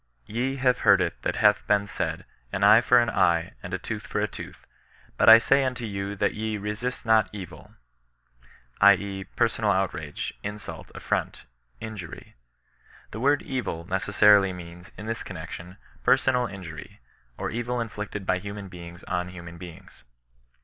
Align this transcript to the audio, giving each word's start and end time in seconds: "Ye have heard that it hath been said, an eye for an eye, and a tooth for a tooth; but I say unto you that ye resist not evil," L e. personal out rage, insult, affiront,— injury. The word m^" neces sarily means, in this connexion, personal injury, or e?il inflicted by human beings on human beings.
"Ye 0.25 0.55
have 0.55 0.79
heard 0.79 0.99
that 1.01 1.29
it 1.35 1.35
hath 1.35 1.67
been 1.67 1.85
said, 1.85 2.25
an 2.51 2.63
eye 2.63 2.81
for 2.81 2.97
an 2.97 3.11
eye, 3.11 3.53
and 3.61 3.71
a 3.71 3.77
tooth 3.77 4.07
for 4.07 4.19
a 4.19 4.27
tooth; 4.27 4.65
but 5.15 5.29
I 5.29 5.37
say 5.37 5.63
unto 5.63 5.85
you 5.85 6.15
that 6.15 6.33
ye 6.33 6.57
resist 6.57 7.05
not 7.05 7.29
evil," 7.31 7.75
L 8.81 8.99
e. 8.99 9.23
personal 9.23 9.69
out 9.69 9.93
rage, 9.93 10.33
insult, 10.41 10.91
affiront,— 10.95 11.43
injury. 11.89 12.33
The 13.11 13.19
word 13.19 13.41
m^" 13.41 13.61
neces 13.87 14.15
sarily 14.17 14.55
means, 14.55 14.91
in 14.97 15.05
this 15.05 15.21
connexion, 15.21 15.77
personal 16.03 16.47
injury, 16.47 16.99
or 17.37 17.51
e?il 17.51 17.79
inflicted 17.79 18.25
by 18.25 18.39
human 18.39 18.69
beings 18.69 19.03
on 19.03 19.29
human 19.29 19.59
beings. 19.59 20.03